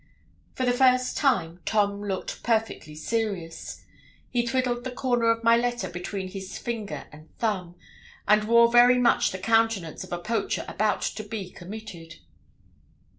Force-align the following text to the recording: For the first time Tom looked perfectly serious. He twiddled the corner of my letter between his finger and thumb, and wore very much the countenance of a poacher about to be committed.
For 0.55 0.65
the 0.65 0.73
first 0.73 1.15
time 1.15 1.59
Tom 1.63 2.01
looked 2.03 2.41
perfectly 2.41 2.95
serious. 2.95 3.83
He 4.31 4.43
twiddled 4.47 4.83
the 4.83 4.89
corner 4.89 5.29
of 5.29 5.43
my 5.43 5.55
letter 5.55 5.87
between 5.91 6.29
his 6.29 6.57
finger 6.57 7.05
and 7.11 7.29
thumb, 7.37 7.75
and 8.27 8.45
wore 8.45 8.71
very 8.71 8.97
much 8.97 9.29
the 9.29 9.37
countenance 9.37 10.03
of 10.03 10.11
a 10.11 10.17
poacher 10.17 10.65
about 10.67 11.01
to 11.03 11.23
be 11.23 11.51
committed. 11.51 12.15